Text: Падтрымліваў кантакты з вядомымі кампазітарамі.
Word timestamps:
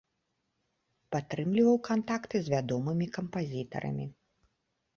Падтрымліваў 1.15 1.77
кантакты 1.89 2.35
з 2.47 2.55
вядомымі 2.55 3.11
кампазітарамі. 3.21 4.05